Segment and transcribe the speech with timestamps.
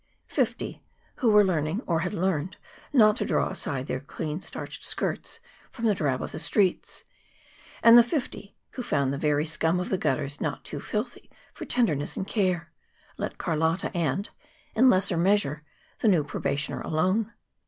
[0.29, 0.83] Fifty
[1.17, 2.57] who were learning or had learned
[2.91, 5.39] not to draw aside their clean starched skirts
[5.71, 7.03] from the drab of the streets.
[7.83, 11.65] And the fifty, who found the very scum of the gutters not too filthy for
[11.65, 12.71] tenderness and care,
[13.17, 14.27] let Carlotta and,
[14.73, 15.63] in lesser measure,
[15.99, 17.31] the new probationer alone.